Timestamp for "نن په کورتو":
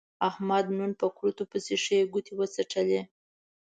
0.77-1.43